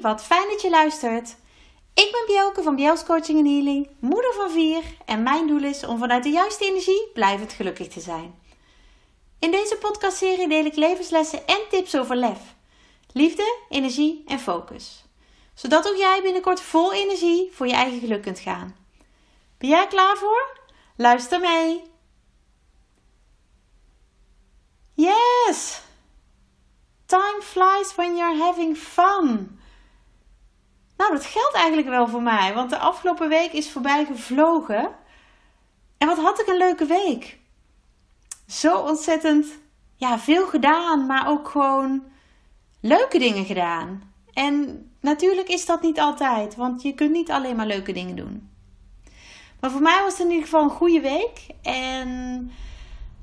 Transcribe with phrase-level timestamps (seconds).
[0.00, 1.36] Wat fijn dat je luistert.
[1.94, 5.84] Ik ben Bjelke van Bjels Coaching en Healing, moeder van vier en mijn doel is
[5.86, 8.34] om vanuit de juiste energie blijvend gelukkig te zijn.
[9.38, 12.54] In deze podcastserie deel ik levenslessen en tips over lef,
[13.12, 15.04] liefde, energie en focus.
[15.54, 18.76] Zodat ook jij binnenkort vol energie voor je eigen geluk kunt gaan.
[19.58, 20.58] Ben jij klaar voor?
[20.96, 21.82] Luister mee!
[24.94, 25.80] Yes!
[27.06, 29.58] Time flies when you're having fun.
[30.96, 34.88] Nou, dat geldt eigenlijk wel voor mij, want de afgelopen week is voorbij gevlogen.
[35.98, 37.38] En wat had ik een leuke week?
[38.46, 39.46] Zo ontzettend,
[39.96, 42.02] ja, veel gedaan, maar ook gewoon
[42.80, 44.12] leuke dingen gedaan.
[44.32, 48.50] En natuurlijk is dat niet altijd, want je kunt niet alleen maar leuke dingen doen.
[49.60, 51.46] Maar voor mij was het in ieder geval een goede week.
[51.62, 52.50] En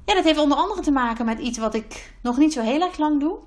[0.05, 2.81] ja, dat heeft onder andere te maken met iets wat ik nog niet zo heel
[2.81, 3.38] erg lang doe.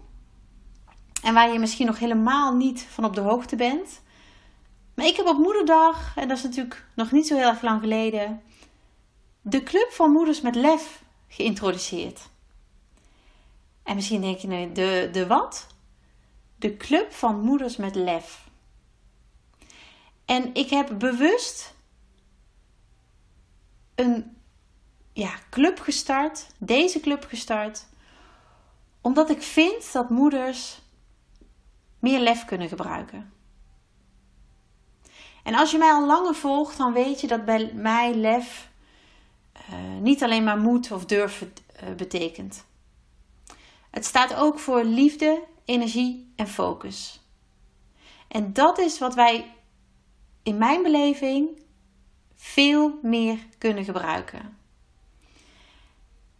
[1.22, 4.02] En waar je misschien nog helemaal niet van op de hoogte bent.
[4.94, 7.80] Maar ik heb op moederdag, en dat is natuurlijk nog niet zo heel erg lang
[7.80, 8.42] geleden,
[9.40, 12.28] de Club van Moeders met Lef geïntroduceerd.
[13.82, 15.66] En misschien denk je nu, de, de wat?
[16.56, 18.48] De Club van Moeders met Lef.
[20.24, 21.74] En ik heb bewust
[23.94, 24.36] een
[25.12, 27.86] ja, club gestart, deze club gestart,
[29.00, 30.80] omdat ik vind dat moeders
[31.98, 33.32] meer lef kunnen gebruiken.
[35.44, 38.70] En als je mij al langer volgt, dan weet je dat bij mij lef
[39.70, 42.64] uh, niet alleen maar moed of durf uh, betekent.
[43.90, 47.20] Het staat ook voor liefde, energie en focus.
[48.28, 49.54] En dat is wat wij
[50.42, 51.62] in mijn beleving
[52.34, 54.58] veel meer kunnen gebruiken.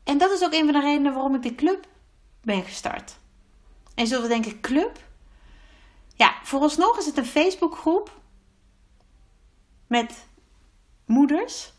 [0.05, 1.86] En dat is ook een van de redenen waarom ik de club
[2.42, 3.16] ben gestart.
[3.94, 4.98] En je zult denken, club?
[6.14, 8.22] Ja, vooralsnog is het een Facebookgroep
[9.86, 10.27] met
[11.06, 11.72] moeders.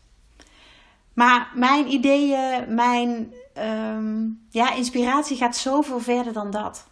[1.12, 6.88] Maar mijn ideeën, mijn um, ja, inspiratie gaat zoveel verder dan dat.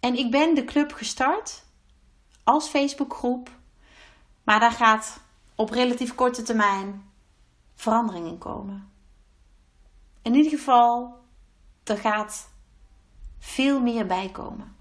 [0.00, 1.64] En ik ben de club gestart
[2.44, 3.58] als Facebookgroep.
[4.44, 5.20] Maar daar gaat
[5.54, 7.10] op relatief korte termijn
[7.74, 8.92] verandering in komen.
[10.22, 11.18] In ieder geval,
[11.84, 12.50] er gaat
[13.38, 14.76] veel meer bij komen.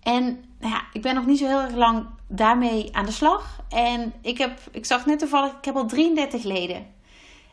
[0.00, 3.60] En nou ja, ik ben nog niet zo heel erg lang daarmee aan de slag.
[3.68, 6.94] En ik, heb, ik zag net toevallig, ik heb al 33 leden.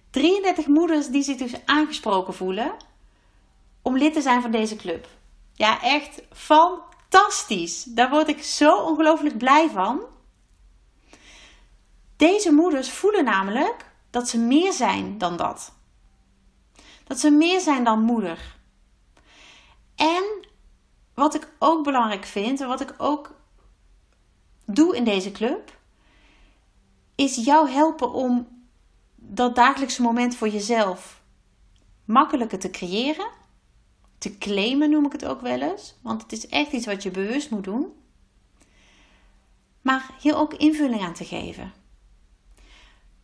[0.09, 2.75] 33 moeders die zich dus aangesproken voelen
[3.81, 5.07] om lid te zijn van deze club.
[5.53, 7.83] Ja, echt fantastisch.
[7.83, 10.01] Daar word ik zo ongelooflijk blij van.
[12.15, 15.73] Deze moeders voelen namelijk dat ze meer zijn dan dat.
[17.03, 18.55] Dat ze meer zijn dan moeder.
[19.95, 20.45] En
[21.15, 23.35] wat ik ook belangrijk vind en wat ik ook
[24.65, 25.77] doe in deze club,
[27.15, 28.47] is jou helpen om
[29.15, 31.23] dat dagelijkse moment voor jezelf
[32.05, 33.27] makkelijker te creëren.
[34.17, 35.95] Te claimen noem ik het ook wel eens.
[36.01, 37.93] Want het is echt iets wat je bewust moet doen.
[39.81, 41.73] Maar hier ook invulling aan te geven.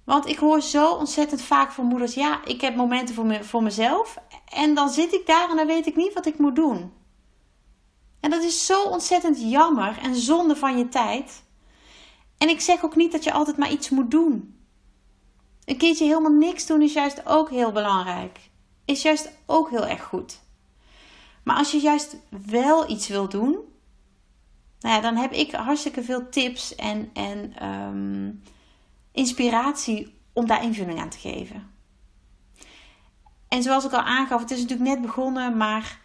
[0.04, 3.64] Want ik hoor zo ontzettend vaak van moeders: ja, ik heb momenten voor, me, voor
[3.64, 4.18] mezelf.
[4.50, 6.94] En dan zit ik daar en dan weet ik niet wat ik moet doen.
[8.22, 11.44] En dat is zo ontzettend jammer en zonde van je tijd.
[12.38, 14.56] En ik zeg ook niet dat je altijd maar iets moet doen.
[15.66, 18.40] Een keertje helemaal niks doen is juist ook heel belangrijk.
[18.86, 20.40] Is juist ook heel erg goed.
[21.44, 22.18] Maar als je juist
[22.48, 23.58] wel iets wil doen,
[24.80, 28.44] nou ja, dan heb ik hartstikke veel tips en, en um,
[29.12, 31.70] inspiratie om daar invulling aan te geven.
[33.48, 36.01] En zoals ik al aangaf, het is natuurlijk net begonnen, maar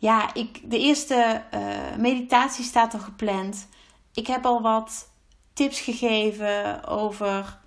[0.00, 3.68] ja, ik, de eerste uh, meditatie staat al gepland.
[4.12, 5.12] Ik heb al wat
[5.52, 7.58] tips gegeven over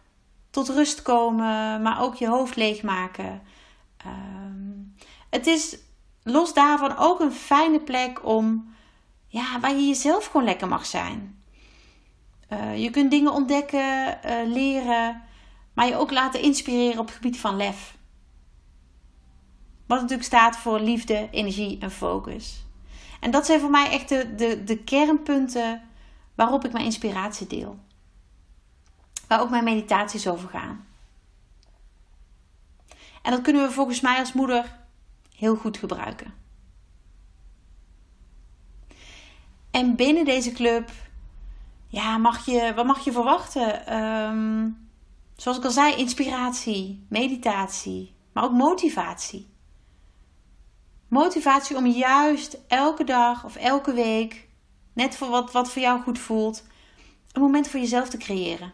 [0.49, 3.41] tot rust komen, maar ook je hoofd leegmaken.
[4.05, 4.95] Um,
[5.29, 5.77] het is
[6.23, 8.73] los daarvan ook een fijne plek om,
[9.27, 11.43] ja, waar je jezelf gewoon lekker mag zijn.
[12.49, 15.21] Uh, je kunt dingen ontdekken, uh, leren,
[15.73, 17.97] maar je ook laten inspireren op het gebied van lef.
[19.85, 22.65] Wat natuurlijk staat voor liefde, energie en focus.
[23.19, 25.81] En dat zijn voor mij echt de, de, de kernpunten
[26.35, 27.79] waarop ik mijn inspiratie deel.
[29.27, 30.85] Waar ook mijn meditaties over gaan.
[33.21, 34.79] En dat kunnen we volgens mij als moeder
[35.35, 36.33] heel goed gebruiken.
[39.71, 40.91] En binnen deze club,
[41.87, 43.97] ja, mag je, wat mag je verwachten?
[43.97, 44.89] Um,
[45.35, 49.52] zoals ik al zei, inspiratie, meditatie, maar ook motivatie.
[51.13, 54.47] Motivatie om juist elke dag of elke week,
[54.93, 56.63] net voor wat, wat voor jou goed voelt,
[57.31, 58.73] een moment voor jezelf te creëren.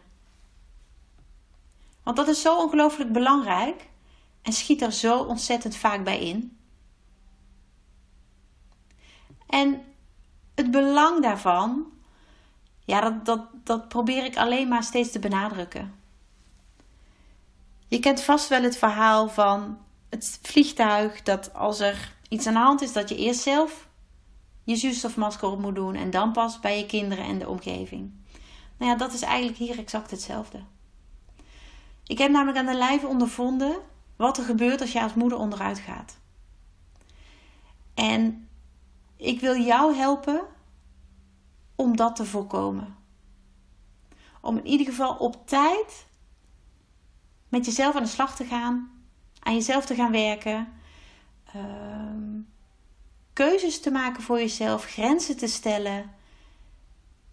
[2.02, 3.88] Want dat is zo ongelooflijk belangrijk
[4.42, 6.56] en schiet er zo ontzettend vaak bij in.
[9.46, 9.84] En
[10.54, 11.86] het belang daarvan,
[12.84, 15.94] ja, dat, dat, dat probeer ik alleen maar steeds te benadrukken.
[17.88, 19.78] Je kent vast wel het verhaal van
[20.08, 23.88] het vliegtuig dat als er iets aan de hand is, dat je eerst zelf
[24.64, 28.12] je zuurstofmasker op moet doen en dan pas bij je kinderen en de omgeving.
[28.76, 30.62] Nou ja, dat is eigenlijk hier exact hetzelfde.
[32.06, 33.76] Ik heb namelijk aan de lijve ondervonden
[34.16, 36.18] wat er gebeurt als je als moeder onderuit gaat.
[37.94, 38.48] En
[39.16, 40.42] ik wil jou helpen
[41.74, 42.96] om dat te voorkomen.
[44.40, 46.06] Om in ieder geval op tijd
[47.48, 48.90] met jezelf aan de slag te gaan,
[49.38, 50.79] aan jezelf te gaan werken,
[51.54, 52.40] ehm,
[53.32, 56.10] keuzes te maken voor jezelf, grenzen te stellen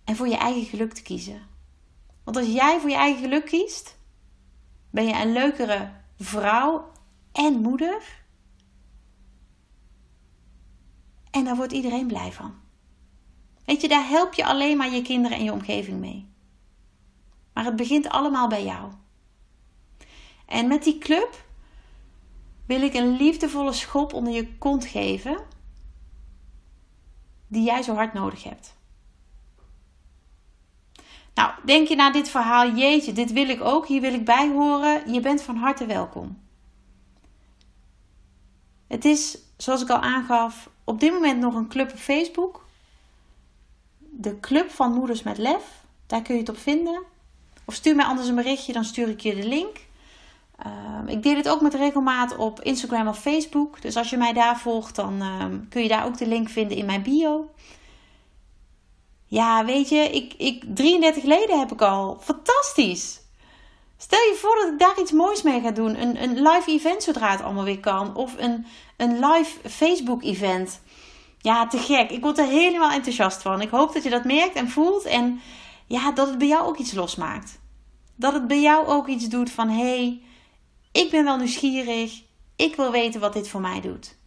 [0.03, 1.41] en voor je eigen geluk te kiezen.
[2.23, 3.97] Want als jij voor je eigen geluk kiest,
[4.89, 6.91] ben je een leukere vrouw
[7.31, 8.23] en moeder.
[11.31, 12.53] En daar wordt iedereen blij van.
[13.65, 16.27] Weet je, daar help je alleen maar je kinderen en je omgeving mee.
[17.53, 18.91] Maar het begint allemaal bij jou.
[20.45, 21.46] En met die club
[22.67, 25.37] wil ik een liefdevolle schop onder je kont geven,
[27.47, 28.75] die jij zo hard nodig hebt.
[31.33, 34.49] Nou, denk je na dit verhaal, jeetje, dit wil ik ook, hier wil ik bij
[34.49, 36.45] horen, je bent van harte welkom.
[38.87, 42.65] Het is, zoals ik al aangaf, op dit moment nog een club op Facebook.
[43.99, 45.83] De Club van Moeders met Lef.
[46.05, 47.03] Daar kun je het op vinden.
[47.65, 49.86] Of stuur mij anders een berichtje, dan stuur ik je de link.
[50.57, 53.81] Ehm, ik deel het ook met regelmaat op Instagram of Facebook.
[53.81, 56.77] Dus als je mij daar volgt, dan ehm, kun je daar ook de link vinden
[56.77, 57.49] in mijn bio.
[59.25, 62.17] Ja, weet je, ik, ik, 33 leden heb ik al.
[62.21, 63.19] Fantastisch!
[63.97, 66.01] Stel je voor dat ik daar iets moois mee ga doen.
[66.01, 68.15] Een, een live event zodra het allemaal weer kan.
[68.15, 68.65] Of een,
[68.97, 70.81] een live Facebook event.
[71.41, 72.11] Ja, te gek.
[72.11, 73.61] Ik word er helemaal enthousiast van.
[73.61, 75.03] Ik hoop dat je dat merkt en voelt.
[75.03, 75.41] En
[75.85, 77.59] ja, dat het bij jou ook iets losmaakt.
[78.15, 79.69] Dat het bij jou ook iets doet van...
[79.69, 80.21] Hey,
[80.97, 82.23] ik ben wel nieuwsgierig.
[82.55, 84.17] Ik wil weten wat dit voor mij doet.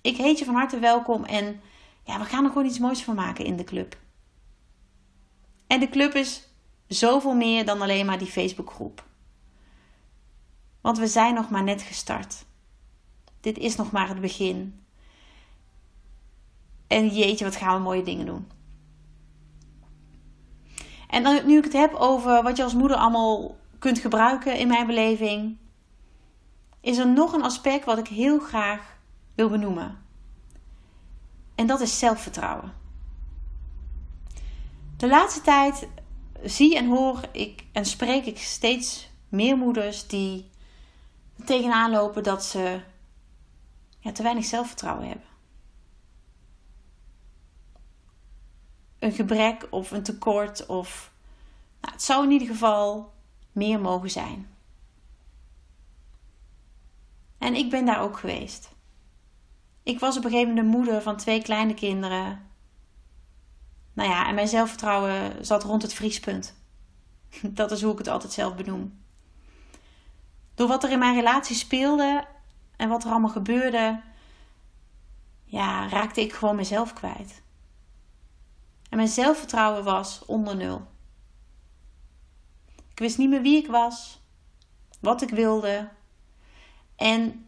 [0.00, 1.60] Ik heet je van harte welkom en
[2.04, 3.96] ja, we gaan er gewoon iets moois van maken in de club.
[5.66, 6.48] En de club is
[6.86, 9.04] zoveel meer dan alleen maar die Facebookgroep.
[10.80, 12.44] Want we zijn nog maar net gestart.
[13.40, 14.84] Dit is nog maar het begin.
[16.86, 18.50] En jeetje, wat gaan we mooie dingen doen.
[21.08, 24.68] En dan, nu ik het heb over wat je als moeder allemaal kunt gebruiken in
[24.68, 25.56] mijn beleving,
[26.80, 28.98] is er nog een aspect wat ik heel graag
[29.34, 30.04] wil benoemen.
[31.54, 32.72] En dat is zelfvertrouwen.
[34.96, 35.88] De laatste tijd
[36.42, 40.50] zie en hoor ik en spreek ik steeds meer moeders die
[41.44, 42.80] tegenaan lopen dat ze
[43.98, 45.28] ja, te weinig zelfvertrouwen hebben.
[48.98, 51.12] Een gebrek of een tekort of
[51.80, 53.13] nou, het zou in ieder geval
[53.54, 54.48] meer mogen zijn.
[57.38, 58.72] En ik ben daar ook geweest.
[59.82, 62.50] Ik was op een gegeven moment de moeder van twee kleine kinderen.
[63.92, 66.54] Nou ja, en mijn zelfvertrouwen zat rond het vriespunt.
[67.42, 69.02] Dat is hoe ik het altijd zelf benoem.
[70.54, 72.26] Door wat er in mijn relatie speelde
[72.76, 74.00] en wat er allemaal gebeurde,
[75.44, 77.42] ja, raakte ik gewoon mezelf kwijt.
[78.90, 80.86] En mijn zelfvertrouwen was onder nul.
[82.94, 84.20] Ik wist niet meer wie ik was,
[85.00, 85.88] wat ik wilde.
[86.96, 87.46] En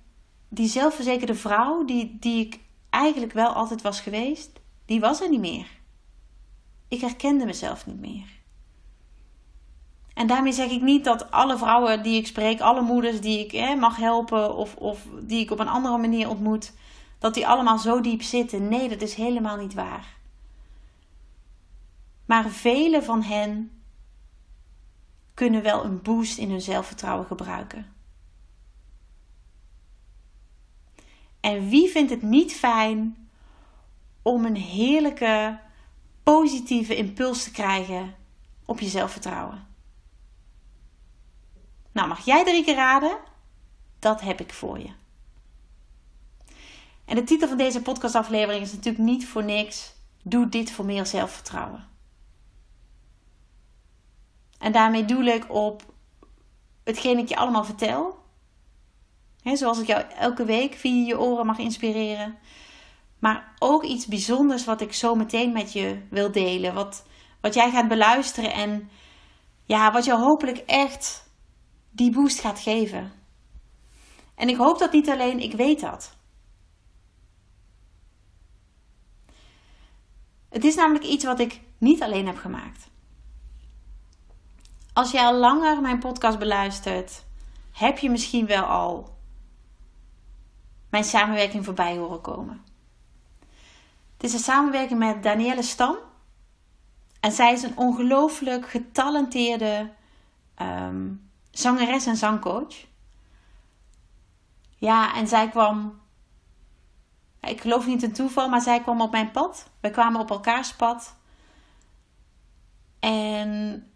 [0.48, 2.60] die zelfverzekerde vrouw, die, die ik
[2.90, 4.50] eigenlijk wel altijd was geweest,
[4.84, 5.66] die was er niet meer.
[6.88, 8.28] Ik herkende mezelf niet meer.
[10.14, 13.76] En daarmee zeg ik niet dat alle vrouwen die ik spreek, alle moeders die ik
[13.78, 16.72] mag helpen of, of die ik op een andere manier ontmoet,
[17.18, 18.68] dat die allemaal zo diep zitten.
[18.68, 20.16] Nee, dat is helemaal niet waar.
[22.24, 23.75] Maar vele van hen
[25.36, 27.94] kunnen wel een boost in hun zelfvertrouwen gebruiken.
[31.40, 33.28] En wie vindt het niet fijn
[34.22, 35.58] om een heerlijke,
[36.22, 38.14] positieve impuls te krijgen
[38.64, 39.66] op je zelfvertrouwen?
[41.92, 43.18] Nou, mag jij drie keer raden?
[43.98, 44.90] Dat heb ik voor je.
[47.04, 49.94] En de titel van deze podcastaflevering is natuurlijk niet voor niks.
[50.22, 51.95] Doe dit voor meer zelfvertrouwen.
[54.58, 55.94] En daarmee doe ik op
[56.84, 58.24] hetgeen ik je allemaal vertel.
[59.42, 62.38] zoals ik jou elke week via je oren mag inspireren.
[63.18, 66.74] Maar ook iets bijzonders wat ik zo meteen met je wil delen.
[66.74, 67.06] Wat,
[67.40, 68.90] wat jij gaat beluisteren en
[69.64, 71.30] ja, wat jou hopelijk echt
[71.90, 73.12] die boost gaat geven.
[74.34, 76.16] En ik hoop dat niet alleen, ik weet dat.
[80.48, 82.88] Het is namelijk iets wat ik niet alleen heb gemaakt.
[84.96, 87.24] Als jij al langer mijn podcast beluistert,
[87.72, 89.16] heb je misschien wel al
[90.90, 92.64] mijn samenwerking voorbij horen komen.
[94.12, 95.96] Het is een samenwerking met Danielle Stam.
[97.20, 99.92] En zij is een ongelooflijk getalenteerde
[100.54, 101.12] ehm,
[101.50, 102.86] zangeres en zangcoach.
[104.76, 106.00] Ja, en zij kwam.
[107.40, 109.70] Ik geloof niet een toeval, maar zij kwam op mijn pad.
[109.80, 111.16] We kwamen op elkaars pad.
[112.98, 113.90] En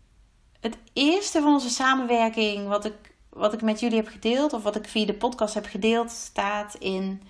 [0.61, 4.77] het eerste van onze samenwerking, wat ik, wat ik met jullie heb gedeeld, of wat
[4.77, 7.23] ik via de podcast heb gedeeld, staat in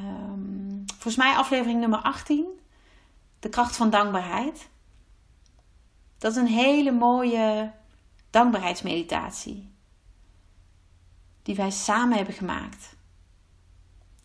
[0.00, 2.46] um, volgens mij aflevering nummer 18.
[3.40, 4.68] De kracht van dankbaarheid.
[6.18, 7.72] Dat is een hele mooie
[8.30, 9.72] dankbaarheidsmeditatie.
[11.42, 12.96] Die wij samen hebben gemaakt.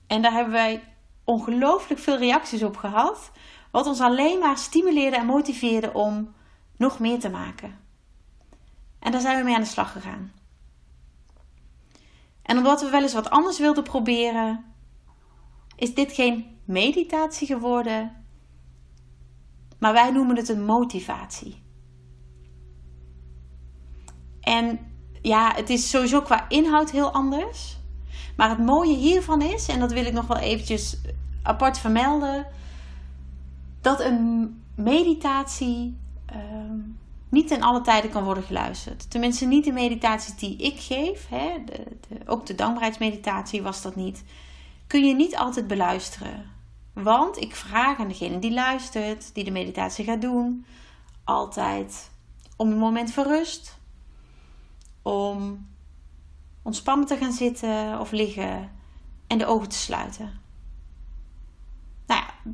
[0.08, 0.84] En daar hebben wij
[1.24, 3.32] ongelooflijk veel reacties op gehad.
[3.72, 6.34] Wat ons alleen maar stimuleerde en motiveerde om
[6.78, 7.89] nog meer te maken.
[9.00, 10.32] En daar zijn we mee aan de slag gegaan.
[12.42, 14.66] En omdat we wel eens wat anders wilden proberen,
[15.76, 18.24] is dit geen meditatie geworden,
[19.78, 21.62] maar wij noemen het een motivatie.
[24.42, 24.80] En
[25.22, 27.78] ja, het is sowieso qua inhoud heel anders.
[28.36, 30.98] Maar het mooie hiervan is, en dat wil ik nog wel eventjes
[31.44, 32.48] apart vermelden,
[33.82, 36.80] dat een meditatie ehm,
[37.30, 39.12] niet in alle tijden kan worden geluisterd.
[39.12, 41.28] Tenminste, niet de meditaties die ik geef.
[41.30, 44.24] Hè, de, de, ook de dankbaarheidsmeditatie was dat niet.
[44.88, 46.52] Kun je niet altijd beluisteren.
[46.94, 50.66] Want ik vraag aan degene die luistert, die de meditatie gaat doen,
[51.24, 52.12] altijd
[52.56, 53.78] om een moment van rust.
[55.02, 55.68] Om
[56.62, 58.72] ontspannen te gaan zitten of liggen
[59.28, 60.40] en de ogen te sluiten.
[62.08, 62.52] Nou ja,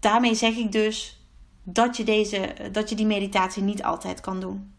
[0.00, 1.21] daarmee zeg ik dus
[1.62, 4.74] dat je, deze, dat je die meditatie niet altijd kan doen.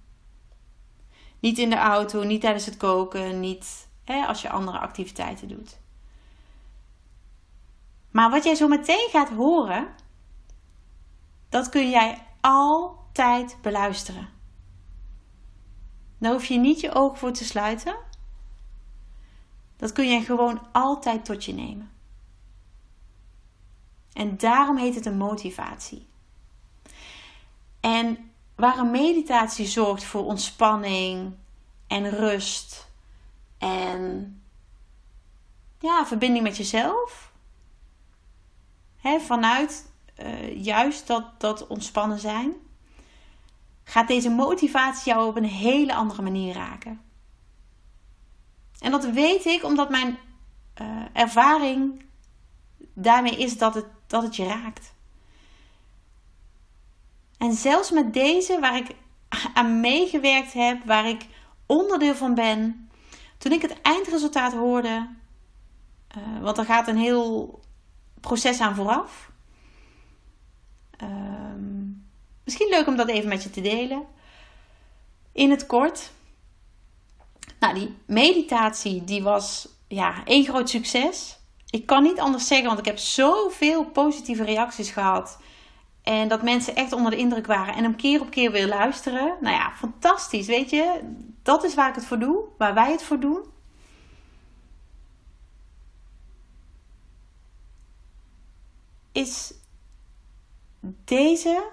[1.40, 5.80] Niet in de auto, niet tijdens het koken, niet hè, als je andere activiteiten doet.
[8.12, 9.88] Maar wat jij zo meteen gaat horen,
[11.50, 14.30] dat kun jij altijd beluisteren.
[16.18, 17.96] Daar hoef je niet je ogen voor te sluiten.
[19.76, 21.92] Dat kun je gewoon altijd tot je nemen.
[24.14, 26.08] En daarom heet het een motivatie.
[27.84, 31.34] En waar een meditatie zorgt voor ontspanning
[31.88, 32.88] en rust
[33.58, 34.42] en
[35.80, 37.32] ja, verbinding met jezelf.
[39.20, 42.54] Vanuit uh, juist dat, dat ontspannen zijn,
[43.84, 47.02] gaat deze motivatie jou op een hele andere manier raken.
[48.80, 50.18] En dat weet ik omdat mijn
[50.82, 52.06] uh, ervaring
[52.94, 54.93] daarmee is dat het, dat het je raakt.
[57.44, 58.96] En zelfs met deze, waar ik
[59.54, 61.26] aan meegewerkt heb, waar ik
[61.66, 62.90] onderdeel van ben,
[63.38, 65.10] toen ik het eindresultaat hoorde,
[66.18, 67.60] uh, want er gaat een heel
[68.22, 69.32] proces aan vooraf.
[71.04, 71.10] Uh,
[72.44, 74.04] misschien leuk om dat even met je te delen.
[75.32, 76.12] In het kort.
[77.60, 81.38] Nou, die meditatie die was ja, één groot succes.
[81.70, 85.38] Ik kan niet anders zeggen, want ik heb zoveel positieve reacties gehad.
[86.04, 89.38] En dat mensen echt onder de indruk waren en hem keer op keer weer luisteren.
[89.42, 91.00] Nou ja, fantastisch, weet je.
[91.44, 93.52] Dat is waar ik het voor doe, waar wij het voor doen.
[99.12, 99.54] Is
[101.04, 101.64] deze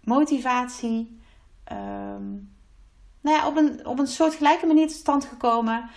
[0.00, 1.20] motivatie
[1.72, 2.56] um,
[3.20, 5.90] nou ja, op, een, op een soort gelijke manier tot stand gekomen.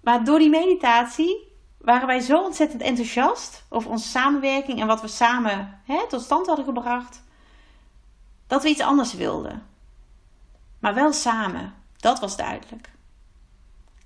[0.00, 1.49] Maar door die meditatie
[1.80, 6.46] waren wij zo ontzettend enthousiast over onze samenwerking en wat we samen hè, tot stand
[6.46, 7.22] hadden gebracht,
[8.46, 9.66] dat we iets anders wilden.
[10.78, 12.90] Maar wel samen, dat was duidelijk.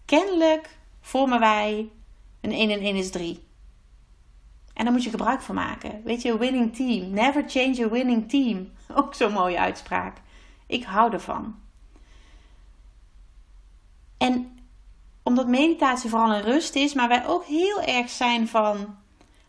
[0.04, 1.90] Kennelijk vormen wij
[2.40, 3.44] een 1 en 1 is 3.
[4.74, 6.02] En daar moet je gebruik van maken.
[6.04, 7.10] Weet je, winning team.
[7.10, 8.72] Never change a winning team.
[8.98, 10.16] Ook zo'n mooie uitspraak.
[10.66, 11.54] Ik hou ervan.
[15.38, 18.96] Omdat meditatie vooral een rust is, maar wij ook heel erg zijn van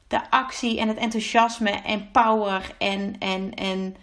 [0.08, 3.96] de actie en het enthousiasme en power en, en, en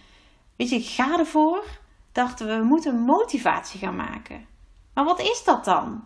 [0.57, 1.65] weet je, ga ervoor,
[2.13, 4.47] dachten we, we moeten motivatie gaan maken.
[4.95, 6.05] Maar wat is dat dan?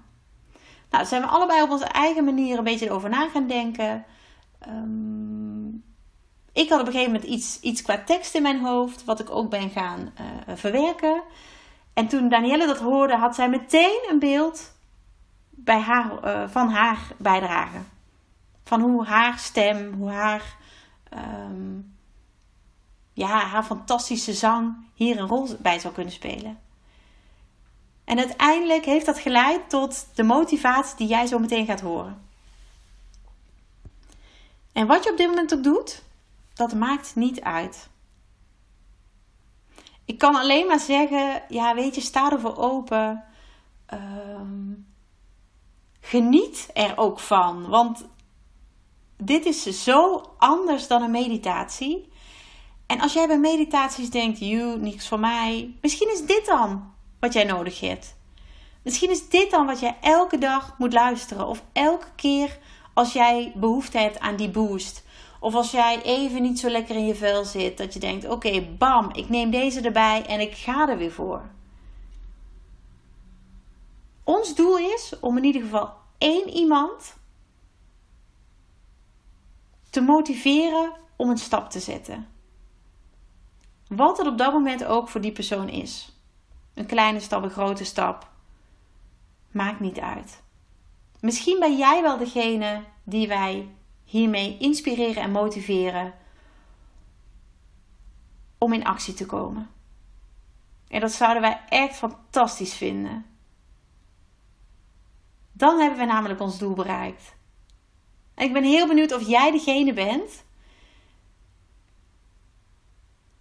[0.90, 4.04] Nou, zijn we allebei op onze eigen manier een beetje over na gaan denken.
[4.58, 5.68] Ehm,
[6.52, 9.30] ik had op een gegeven moment iets, iets qua tekst in mijn hoofd, wat ik
[9.30, 11.22] ook ben gaan uh, verwerken.
[11.94, 14.74] En toen Danielle dat hoorde, had zij meteen een beeld
[15.66, 17.78] bij haar, uh, van haar bijdrage.
[18.64, 20.56] Van hoe haar stem, hoe haar,
[21.14, 21.96] um,
[23.12, 26.58] ja, haar fantastische zang hier een rol bij zou kunnen spelen.
[28.04, 32.22] En uiteindelijk heeft dat geleid tot de motivatie die jij zo meteen gaat horen.
[34.72, 36.02] En wat je op dit moment ook doet,
[36.54, 37.88] dat maakt niet uit.
[40.04, 43.24] Ik kan alleen maar zeggen, ja, weet je, sta ervoor open.
[43.94, 44.86] Um,
[46.06, 47.68] geniet er ook van.
[47.68, 48.06] Want
[49.16, 52.08] dit is zo anders dan een meditatie.
[52.86, 55.74] En als jij bij meditaties denkt, you, niks voor mij.
[55.80, 58.16] Misschien is dit dan wat jij nodig hebt.
[58.82, 61.46] Misschien is dit dan wat jij elke dag moet luisteren.
[61.46, 62.58] Of elke keer
[62.94, 65.04] als jij behoefte hebt aan die boost.
[65.40, 67.78] Of als jij even niet zo lekker in je vel zit.
[67.78, 71.54] Dat je denkt, oké, bam, ik neem deze erbij en ik ga er weer voor.
[74.26, 77.16] Ons doel is om in ieder geval één iemand
[79.90, 82.28] te motiveren om een stap te zetten.
[83.88, 86.12] Wat het op dat moment ook voor die persoon is.
[86.74, 88.30] Een kleine stap, een grote stap.
[89.50, 90.42] Maakt niet uit.
[91.20, 93.68] Misschien ben jij wel degene die wij
[94.04, 96.14] hiermee inspireren en motiveren
[98.58, 99.70] om in actie te komen.
[100.88, 103.35] En dat zouden wij echt fantastisch vinden.
[105.56, 107.34] Dan hebben we namelijk ons doel bereikt.
[108.36, 110.44] Ik ben heel benieuwd of jij degene bent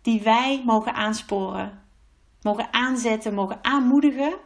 [0.01, 1.84] die wij mogen aansporen,
[2.41, 4.38] mogen aanzetten, mogen aanmoedigen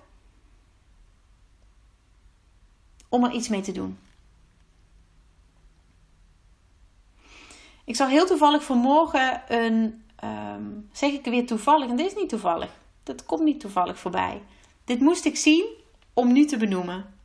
[3.09, 3.99] om er iets mee te doen.
[7.85, 12.29] Ik zal heel toevallig vanmorgen een, um, zeg ik weer toevallig, en dit is niet
[12.29, 12.71] toevallig,
[13.03, 14.41] dat komt niet toevallig voorbij.
[14.83, 15.65] Dit moest ik zien
[16.13, 17.18] om nu te benoemen.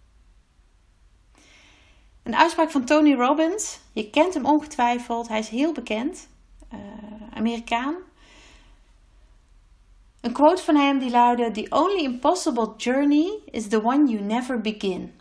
[2.24, 3.80] Een uitspraak van Tony Robbins.
[3.92, 5.28] Je kent hem ongetwijfeld.
[5.28, 6.28] Hij is heel bekend.
[6.74, 6.78] Uh,
[7.34, 7.94] Amerikaan.
[10.20, 14.60] Een quote van hem die luidde: The only impossible journey is the one you never
[14.60, 15.20] begin.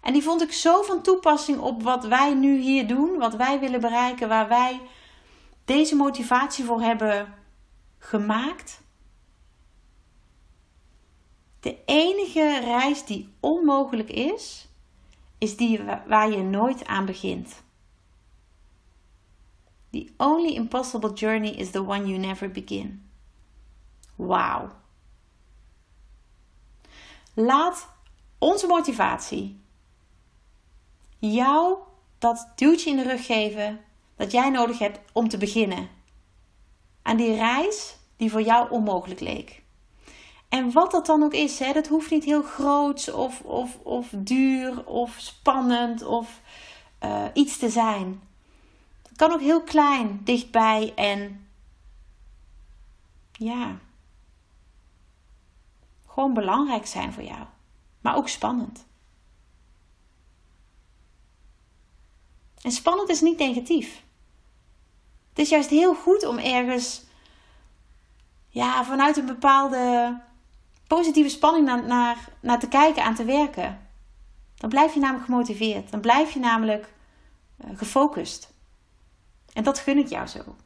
[0.00, 3.60] En die vond ik zo van toepassing op wat wij nu hier doen, wat wij
[3.60, 4.80] willen bereiken, waar wij
[5.64, 7.34] deze motivatie voor hebben
[7.98, 8.82] gemaakt.
[11.60, 14.65] De enige reis die onmogelijk is,
[15.38, 17.64] is die waar je nooit aan begint.
[19.90, 23.08] The only impossible journey is the one you never begin.
[24.16, 24.70] Wauw.
[27.34, 27.88] Laat
[28.38, 29.60] onze motivatie
[31.18, 31.78] jou
[32.18, 33.80] dat duwtje in de rug geven
[34.16, 35.88] dat jij nodig hebt om te beginnen.
[37.02, 39.62] Aan die reis die voor jou onmogelijk leek.
[40.48, 44.08] En wat dat dan ook is, hè, dat hoeft niet heel groot of, of, of
[44.16, 46.40] duur of spannend of
[47.04, 48.22] uh, iets te zijn.
[49.08, 51.48] Het kan ook heel klein, dichtbij en
[53.32, 53.78] ja,
[56.06, 57.44] gewoon belangrijk zijn voor jou,
[58.00, 58.86] maar ook spannend.
[62.62, 64.04] En spannend is niet negatief.
[65.28, 67.04] Het is juist heel goed om ergens
[68.48, 70.16] ja, vanuit een bepaalde
[70.86, 73.88] positieve spanning naar, naar, naar te kijken, aan te werken.
[74.54, 75.90] Dan blijf je namelijk gemotiveerd.
[75.90, 76.92] Dan blijf je namelijk
[77.64, 78.54] uh, gefocust.
[79.52, 80.56] En dat gun ik jou zo.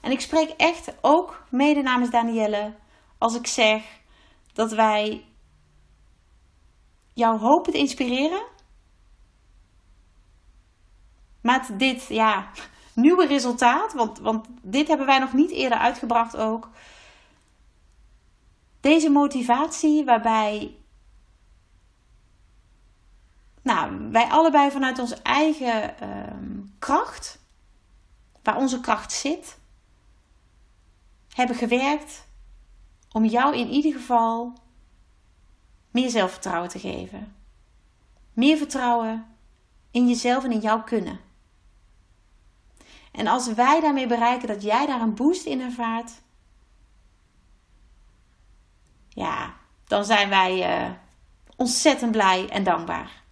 [0.00, 2.74] En ik spreek echt ook mede namens Danielle
[3.18, 4.00] als ik zeg
[4.52, 5.24] dat wij
[7.12, 8.46] jou hopen te inspireren.
[11.40, 12.50] Met dit ja,
[12.94, 16.70] nieuwe resultaat, want, want dit hebben wij nog niet eerder uitgebracht ook.
[18.84, 20.76] Deze motivatie waarbij
[23.62, 27.38] nou, wij allebei vanuit onze eigen ehm, kracht,
[28.42, 29.58] waar onze kracht zit,
[31.34, 32.26] hebben gewerkt
[33.12, 34.52] om jou in ieder geval
[35.90, 37.36] meer zelfvertrouwen te geven.
[38.32, 39.26] Meer vertrouwen
[39.90, 41.20] in jezelf en in jouw kunnen.
[43.12, 46.22] En als wij daarmee bereiken dat jij daar een boost in ervaart,
[49.14, 49.54] ja,
[49.86, 50.90] dan zijn wij uh,
[51.56, 53.22] ontzettend blij en dankbaar.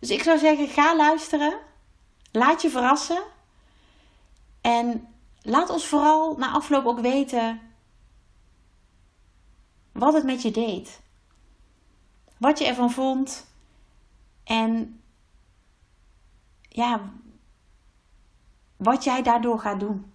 [0.00, 1.58] Dus ik zou zeggen, ga luisteren.
[2.32, 3.22] Laat je verrassen.
[4.60, 5.08] En
[5.42, 7.60] laat ons vooral na afloop ook weten
[9.92, 11.00] wat het met je deed.
[12.38, 13.46] wat je ervan vond.
[14.44, 15.00] En
[16.68, 17.00] ja,
[18.76, 20.12] wat jij daardoor gaat doen.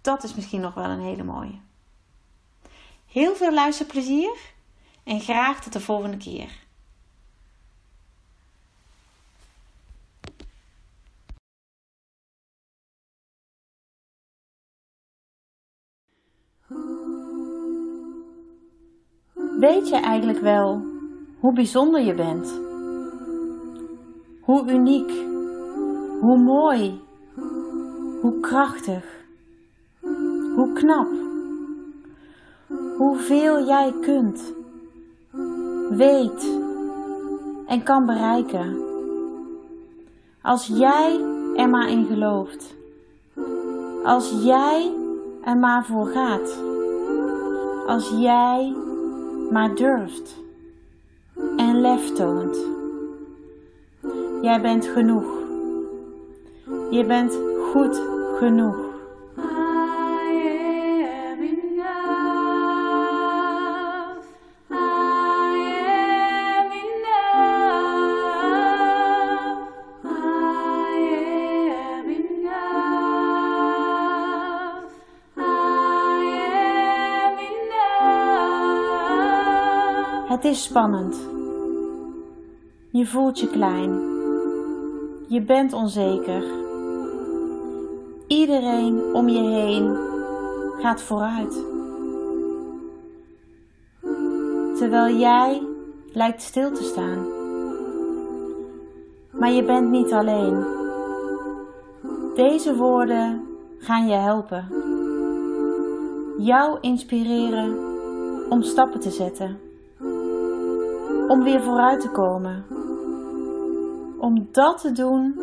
[0.00, 1.60] Dat is misschien nog wel een hele mooie.
[3.12, 4.36] Heel veel luisterplezier
[5.04, 6.60] en graag tot de volgende keer.
[19.58, 20.82] Weet je eigenlijk wel
[21.38, 22.60] hoe bijzonder je bent?
[24.40, 25.10] Hoe uniek,
[26.20, 27.00] hoe mooi,
[28.20, 29.04] hoe krachtig,
[30.54, 31.21] hoe knap,
[32.96, 34.52] hoeveel jij kunt,
[35.90, 36.60] weet
[37.66, 38.76] en kan bereiken.
[40.42, 41.20] Als jij
[41.56, 42.74] er maar in gelooft,
[44.04, 44.92] als jij
[45.44, 46.58] er maar voor gaat,
[47.86, 48.74] als jij
[49.50, 50.40] maar durft
[51.56, 52.58] en lef toont.
[54.42, 55.40] Jij bent genoeg.
[56.90, 57.38] Je bent
[57.72, 58.02] goed
[58.38, 58.91] genoeg.
[80.52, 81.28] Is spannend.
[82.90, 83.90] Je voelt je klein.
[85.28, 86.44] Je bent onzeker.
[88.26, 89.96] Iedereen om je heen
[90.78, 91.64] gaat vooruit.
[94.78, 95.62] Terwijl jij
[96.12, 97.26] lijkt stil te staan.
[99.30, 100.64] Maar je bent niet alleen.
[102.34, 103.46] Deze woorden
[103.78, 104.68] gaan je helpen.
[106.38, 107.76] Jou inspireren
[108.50, 109.70] om stappen te zetten
[111.28, 112.64] om weer vooruit te komen.
[114.18, 115.34] Om dat te doen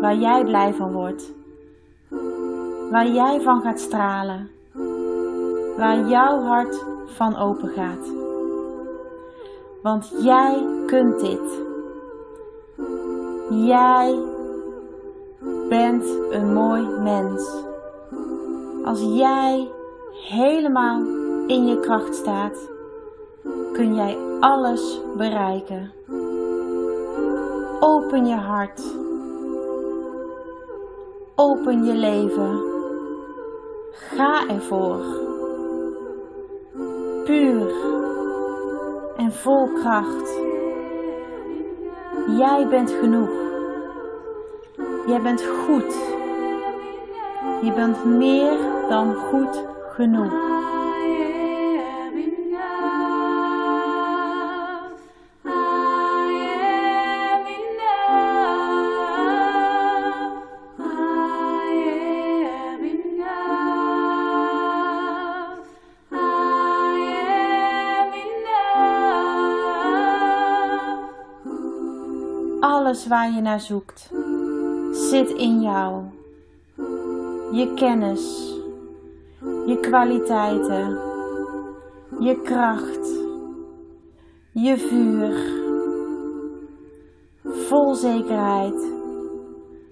[0.00, 1.32] waar jij blij van wordt.
[2.90, 4.48] Waar jij van gaat stralen.
[5.76, 8.12] Waar jouw hart van open gaat.
[9.82, 11.62] Want jij kunt dit.
[13.50, 14.18] Jij
[15.68, 17.64] bent een mooi mens.
[18.84, 19.70] Als jij
[20.28, 21.00] helemaal
[21.46, 22.70] in je kracht staat
[23.72, 25.92] kun jij alles bereiken.
[27.80, 28.82] Open je hart.
[31.34, 32.60] Open je leven.
[33.90, 35.00] Ga ervoor.
[37.24, 37.72] Puur
[39.16, 40.38] en vol kracht.
[42.38, 43.30] Jij bent genoeg.
[45.06, 45.94] Jij bent goed.
[47.62, 50.59] Je bent meer dan goed genoeg.
[72.60, 74.10] Alles waar je naar zoekt
[74.90, 76.04] zit in jou.
[77.52, 78.54] Je kennis,
[79.66, 80.98] je kwaliteiten,
[82.18, 83.18] je kracht,
[84.52, 85.58] je vuur.
[87.44, 88.92] Vol zekerheid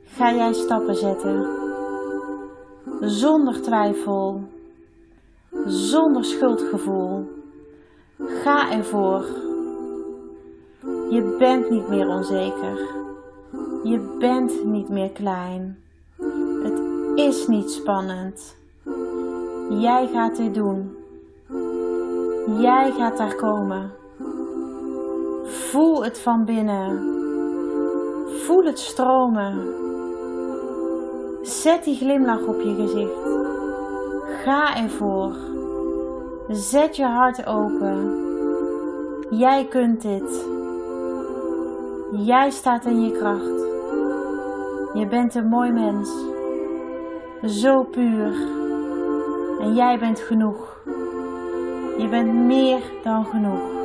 [0.04, 1.46] ga jij stappen zetten.
[3.00, 4.42] Zonder twijfel,
[5.66, 7.26] zonder schuldgevoel.
[8.18, 9.47] Ga ervoor.
[11.11, 12.79] Je bent niet meer onzeker.
[13.83, 15.79] Je bent niet meer klein.
[16.62, 16.81] Het
[17.14, 18.57] is niet spannend.
[19.68, 20.97] Jij gaat dit doen.
[22.61, 23.90] Jij gaat daar komen.
[25.44, 27.16] Voel het van binnen.
[28.29, 29.75] Voel het stromen.
[31.42, 33.29] Zet die glimlach op je gezicht.
[34.42, 35.37] Ga ervoor.
[36.49, 38.27] Zet je hart open.
[39.31, 40.57] Jij kunt dit.
[42.12, 43.66] Jij staat in je kracht.
[44.99, 46.11] Je bent een mooi mens.
[47.42, 48.33] Zo puur.
[49.61, 50.81] En jij bent genoeg.
[51.99, 53.78] Je bent meer dan genoeg.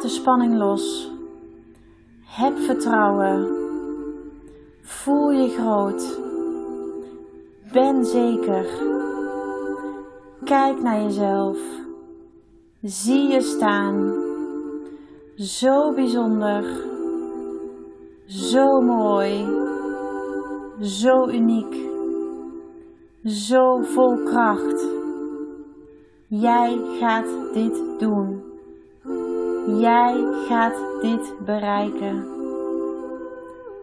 [0.00, 1.10] De spanning los.
[2.24, 3.48] Heb vertrouwen.
[4.82, 6.20] Voel je groot.
[7.72, 8.66] Ben zeker.
[10.44, 11.58] Kijk naar jezelf.
[12.82, 14.14] Zie je staan.
[15.36, 16.64] Zo bijzonder.
[18.26, 19.46] Zo mooi.
[20.80, 21.76] Zo uniek.
[23.24, 24.86] Zo vol kracht.
[26.26, 28.39] Jij gaat dit doen.
[29.78, 32.26] Jij gaat dit bereiken.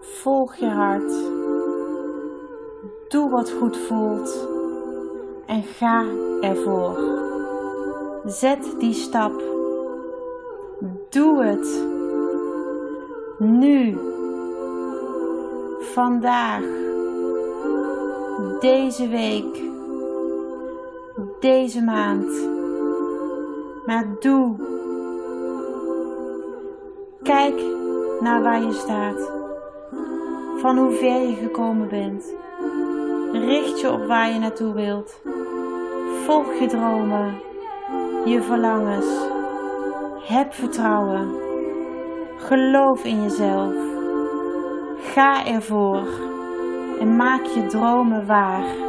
[0.02, 1.12] Volg je hart.
[3.08, 4.48] Doe wat goed voelt
[5.46, 6.06] en ga
[6.42, 7.00] ervoor.
[8.26, 9.42] Zet die stap.
[11.10, 11.84] Doe het.
[13.38, 13.98] Nu.
[15.80, 16.64] Vandaag.
[18.60, 19.62] Deze week.
[21.40, 22.50] Deze maand.
[23.86, 24.67] Maar doe.
[27.28, 27.62] Kijk
[28.20, 29.32] naar waar je staat.
[30.58, 32.34] Van hoe ver je gekomen bent.
[33.32, 35.22] Richt je op waar je naartoe wilt.
[36.26, 37.34] Volg je dromen,
[38.26, 39.06] je verlangens.
[40.28, 41.36] Heb vertrouwen.
[42.38, 43.76] Geloof in jezelf.
[44.98, 46.08] Ga ervoor
[47.00, 48.87] en maak je dromen waar.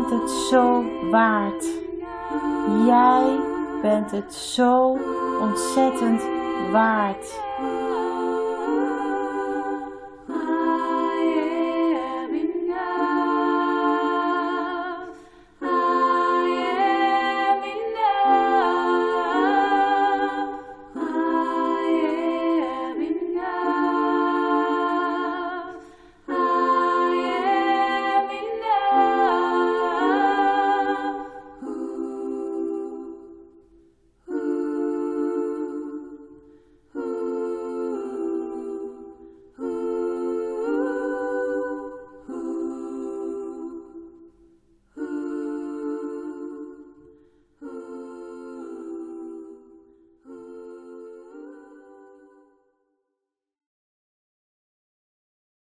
[0.00, 1.64] Bent het zo waard.
[2.86, 3.38] Jij
[3.82, 4.98] bent het zo
[5.40, 6.22] ontzettend
[6.72, 7.40] waard.